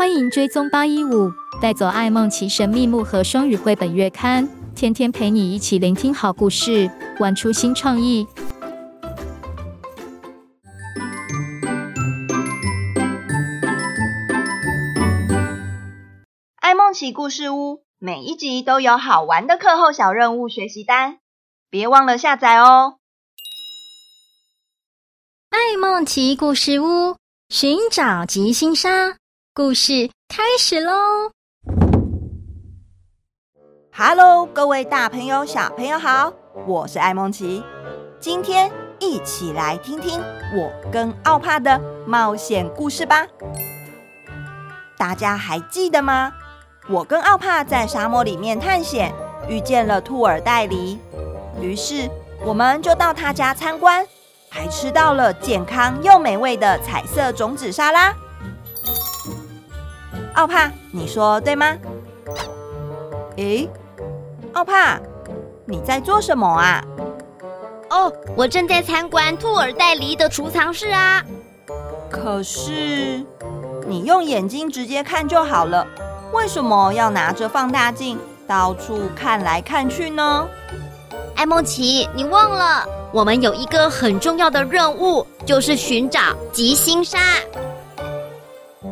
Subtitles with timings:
[0.00, 8.26] 欢迎追踪八一五，带走爱梦奇神秘木盒双语绘本月刊，天天陪你一起聆听好故事，玩出新创意。
[16.56, 21.18] 爱梦奇故事屋每一集都有好玩的课后小任务学习单，
[21.68, 22.96] 别忘了下载哦。
[25.50, 27.18] 爱梦奇故事屋
[27.50, 29.19] 寻找吉星纱。
[29.52, 30.92] 故事开始喽
[33.92, 36.32] ！Hello，各位大朋友、小朋友好，
[36.68, 37.64] 我是艾梦琪。
[38.20, 40.20] 今天一起来听听
[40.54, 43.26] 我跟奥帕的冒险故事吧。
[44.96, 46.32] 大家还记得吗？
[46.88, 49.12] 我跟奥帕在沙漠里面探险，
[49.48, 50.96] 遇见了兔耳袋狸，
[51.60, 52.08] 于是
[52.44, 54.06] 我们就到他家参观，
[54.48, 58.14] 还吃到了健康又美味的彩色种子沙拉。
[60.40, 61.76] 奥帕，你说对吗？
[63.36, 63.68] 诶，
[64.54, 64.98] 奥帕，
[65.66, 66.82] 你在做什么啊？
[67.90, 71.22] 哦，我正在参观兔耳袋狸的储藏室啊。
[72.08, 73.22] 可是，
[73.86, 75.86] 你用眼睛直接看就好了，
[76.32, 80.48] 为什么要拿着放大镜到处看来看去呢？
[81.36, 87.18] 艾梦琪，你忘了，我们有一个很重要的任务，就是寻找吉星纱。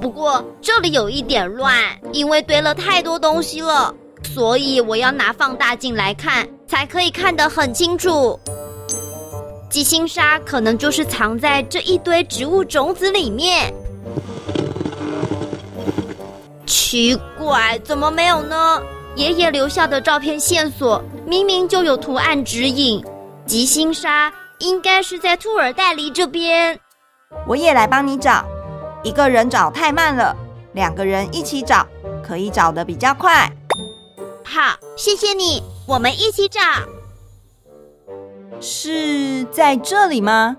[0.00, 1.74] 不过这里有一点乱，
[2.12, 8.38] 因为堆了太多东西了，所以我要拿放大镜来看，才可以看得很清楚。
[9.68, 13.72] 吉星纱可能就是藏在这一堆植物种子里面。
[16.66, 18.80] 奇怪，怎么没有呢？
[19.16, 23.02] 爷爷留下的照片线索明明就有图案指引，
[23.46, 26.78] 吉星纱应该是在兔耳袋狸这边。
[27.46, 28.44] 我也来帮你找。
[29.06, 30.34] 一个人找太慢了，
[30.72, 31.86] 两个人一起找
[32.26, 33.48] 可以找的比较快。
[34.44, 36.60] 好，谢谢你，我们一起找。
[38.60, 40.56] 是在这里吗？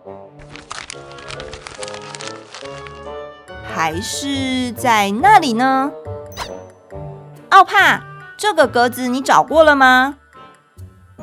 [3.75, 5.91] 还是在那里呢？
[7.49, 8.01] 奥帕，
[8.37, 10.15] 这个格子你找过了吗？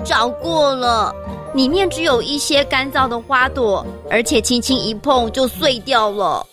[0.04, 1.10] 找过了，
[1.54, 6.46] 里面只有一些干燥的花朵，而且轻轻一碰就碎掉了。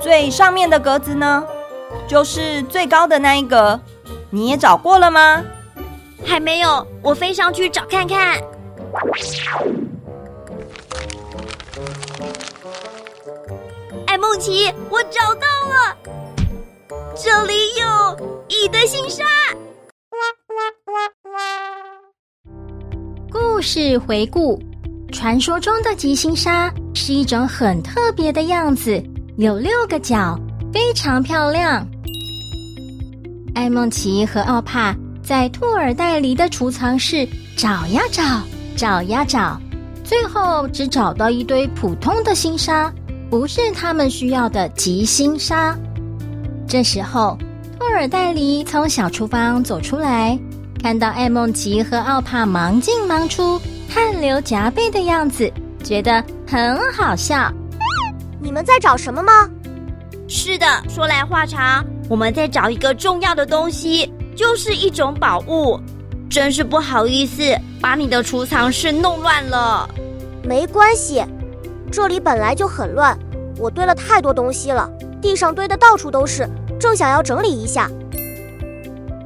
[0.00, 1.44] 最上面的格子呢，
[2.06, 3.78] 就是最高的那一格，
[4.30, 5.42] 你也找过了吗？
[6.24, 8.40] 还没有，我飞上去找看看。
[14.06, 15.96] 爱梦琪，我找到了，
[17.14, 19.24] 这里有一堆星沙。
[23.30, 24.60] 故事回顾：
[25.12, 29.02] 传说中的吉星沙是一种很特别的样子。
[29.38, 30.36] 有六个角，
[30.72, 31.86] 非常漂亮。
[33.54, 37.24] 艾梦奇和奥帕在兔耳袋狸的储藏室
[37.56, 38.42] 找呀找，
[38.76, 39.56] 找呀找，
[40.02, 42.92] 最后只找到一堆普通的星沙，
[43.30, 45.78] 不是他们需要的吉星沙。
[46.66, 47.38] 这时候，
[47.78, 50.36] 兔耳袋狸从小厨房走出来，
[50.82, 53.56] 看到艾梦奇和奥帕忙进忙出、
[53.88, 55.48] 汗流浃背的样子，
[55.84, 57.48] 觉得很好笑。
[58.40, 59.48] 你们在找什么吗？
[60.28, 65.80] 是的，说来话长，我们在找一个重要的东西，就是一种宝物。
[66.30, 67.42] 真是不好意思，
[67.80, 69.88] 把你的储藏室弄乱了。
[70.44, 71.24] 没关系，
[71.90, 73.18] 这里本来就很乱，
[73.58, 74.88] 我堆了太多东西了，
[75.22, 76.46] 地上堆的到处都是，
[76.78, 77.90] 正想要整理一下。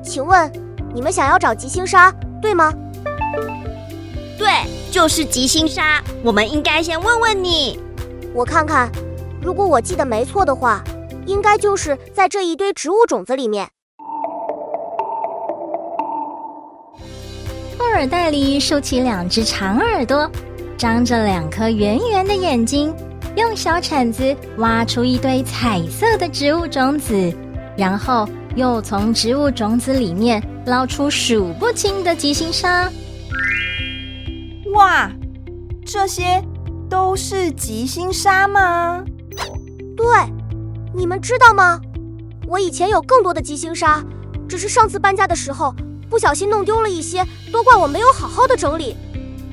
[0.05, 0.51] 请问，
[0.95, 2.73] 你们想要找吉星沙，对吗？
[4.39, 4.49] 对，
[4.93, 6.01] 就是吉星沙。
[6.23, 7.82] 我们应该先问问你。
[8.35, 8.91] 我看看，
[9.43, 10.83] 如果我记得没错的话，
[11.27, 13.69] 应该就是在这一堆植物种子里面。
[17.77, 20.31] 兔耳袋里竖起两只长耳朵，
[20.79, 22.95] 张着两颗圆圆的眼睛，
[23.37, 27.31] 用小铲子挖出一堆彩色的植物种子，
[27.77, 28.27] 然后
[28.57, 32.91] 又从植物种子里面捞出数不清的吉星沙。
[34.75, 35.11] 哇，
[35.85, 36.43] 这些。
[36.93, 39.03] 都是吉星沙吗？
[39.97, 40.07] 对，
[40.95, 41.81] 你们知道吗？
[42.47, 44.05] 我以前有更多的吉星沙，
[44.47, 45.75] 只是上次搬家的时候
[46.11, 48.95] 不小心弄丢了一些，都怪我没有好好的整理。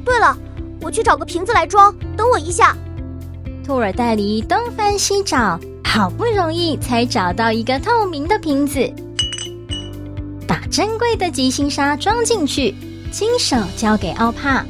[0.04, 0.38] 对了，
[0.82, 2.76] 我去找个瓶子来装，等我一下。
[3.66, 8.94] 兔耳袋狸东翻西找，好不容易才找到一个透明的瓶子，
[10.46, 12.76] 把珍贵的吉星沙装进去，
[13.14, 14.66] 亲手交给奥帕，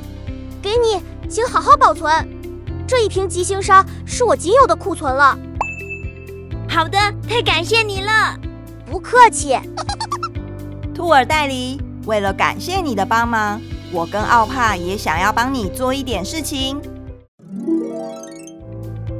[0.61, 2.38] 给你，请好好保存。
[2.89, 5.37] 这一瓶吉星沙是我仅有的库存了。
[6.67, 6.97] 好的，
[7.27, 8.35] 太感谢你了。
[8.89, 9.55] 不客气。
[10.91, 16.81] 兔耳袋狸，为了感谢你的帮忙，我跟奥帕也想要帮你做一点事情。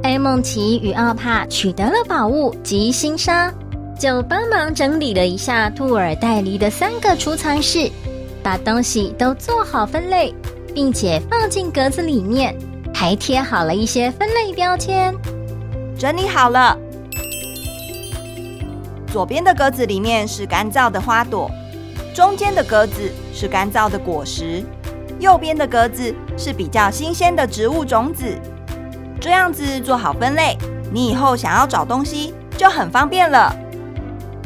[0.02, 3.54] 爱孟奇与奥帕取得了宝物吉星沙，
[3.96, 7.88] 就帮忙整理了一下兔耳袋狸的三个储藏室，
[8.42, 10.34] 把东西都做好分类，
[10.74, 12.52] 并且放进格子里面，
[13.00, 15.16] 还贴好了一些分类标签。
[15.98, 16.76] 整理好了，
[19.10, 21.50] 左边的格子里面是干燥的花朵。
[22.14, 24.62] 中间的格子是干燥的果实，
[25.18, 28.38] 右边的格子是比较新鲜的植物种子。
[29.18, 30.54] 这样子做好分类，
[30.92, 33.50] 你以后想要找东西就很方便了。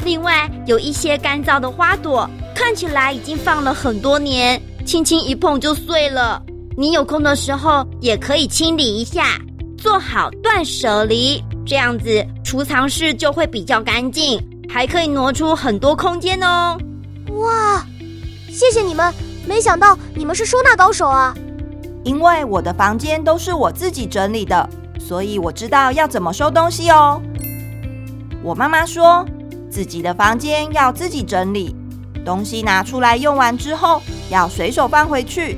[0.05, 6.41] 另外，有一些干燥的花朵看起来已经放了很多年，轻轻一碰就碎了。
[6.77, 9.39] 你有空的时候也可以清理一下，
[9.77, 16.77] 做好断舍离，这样子储藏室就会比较干净，还可以挪出很多空间哦。
[17.37, 17.85] 哇，
[18.49, 19.13] 谢谢你们！
[19.47, 21.33] 没想到你们是收纳高手啊！
[22.03, 24.69] 因为我的房间都是我自己整理的，
[24.99, 27.21] 所以我知道要怎么收东西哦。
[28.43, 29.25] 我妈妈说，
[29.69, 31.73] 自己的房间要自己整理，
[32.25, 35.57] 东西拿出来用完之后要随手放回去，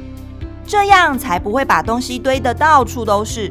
[0.67, 3.49] 这样才不会把东西堆得到处都是，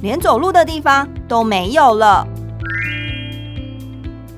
[0.00, 2.26] 连走路的地方都没有了。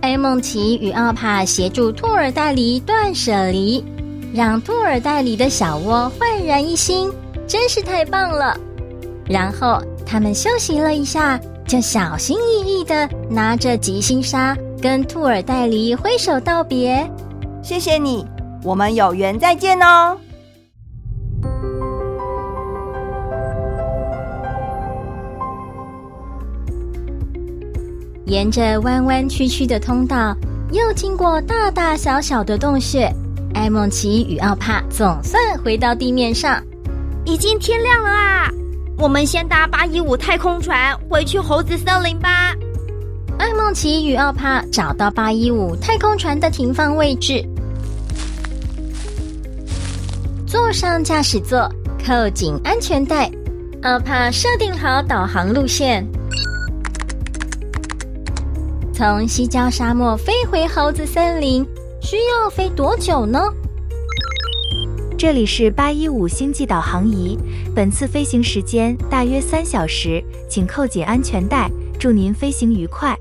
[0.00, 3.85] 爱孟奇与奥帕协助兔耳袋狸断舍离，
[4.35, 7.12] 让兔耳袋狸的小窝焕然一新，
[7.47, 8.59] 真是太棒了。
[9.26, 17.11] 然后他们休息了一下，就小心翼翼的拿着吉星沙跟兔耳袋狸挥手道别
[17.62, 18.26] ：“谢谢你，
[18.62, 20.19] 我们有缘再见哦。”
[28.34, 30.36] 沿着弯弯曲曲的通道，
[30.72, 33.08] 又经过大大小小的洞穴，
[33.54, 36.60] 艾梦琪与奥帕总算回到地面上。
[37.25, 38.50] 已经天亮了啊！
[38.98, 42.52] 我们先搭八一五太空船回去猴子森林吧。
[43.38, 47.40] 艾梦琪与奥帕找到八一五太空船的停放位置，
[50.44, 51.70] 坐上驾驶座，
[52.04, 53.30] 扣紧安全带。
[53.84, 56.04] 奥帕设定好导航路线。
[58.96, 61.67] 从西郊沙漠飞回猴子森林，
[62.00, 63.41] 需要飞多久呢？
[65.19, 67.37] 这里是八一五星际导航仪，
[67.75, 71.69] 本次飞行时间大约三小时，请扣紧安全带，
[71.99, 73.19] 祝您飞行愉快。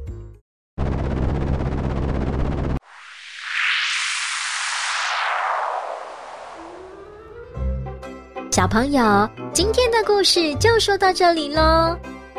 [8.51, 11.97] 小朋友，今天的故事就说到这里喽。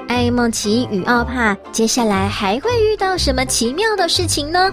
[0.09, 4.71] 艾梦奇与奥帕接下来还会遇到什么奇妙的事情呢？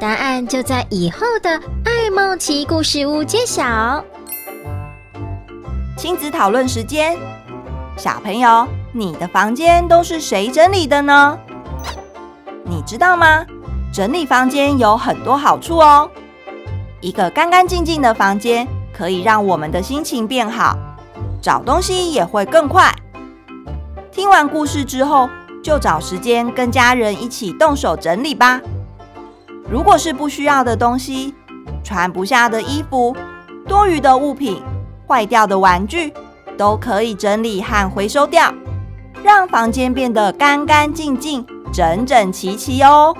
[0.00, 1.50] 答案就在以后的
[1.84, 4.04] 艾梦奇故事屋揭晓。
[5.96, 7.16] 亲子讨论时间，
[7.96, 11.38] 小朋友，你的房间都是谁整理的呢？
[12.64, 13.44] 你知道吗？
[13.92, 16.08] 整理房间有很多好处哦。
[17.00, 20.76] 一个干干净净的房间可以让我们的心情变好，
[21.40, 22.92] 找东西也会更快。
[24.14, 25.28] 听完故事之后，
[25.60, 28.60] 就找时间跟家人一起动手整理吧。
[29.68, 31.34] 如果是不需要的东西、
[31.82, 33.16] 穿不下的衣服、
[33.66, 34.62] 多余的物品、
[35.08, 36.14] 坏掉的玩具，
[36.56, 38.54] 都可以整理和回收掉，
[39.24, 43.16] 让房间变得干干净净、整整齐齐哦。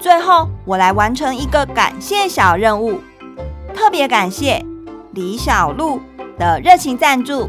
[0.00, 3.00] 最后，我来完成一个感谢小任务，
[3.72, 4.66] 特别感谢
[5.12, 6.00] 李小璐
[6.36, 7.48] 的热情赞助。